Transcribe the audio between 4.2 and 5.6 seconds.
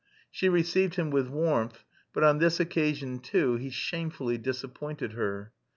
disappointed her.